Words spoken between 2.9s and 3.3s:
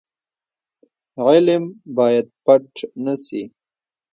نه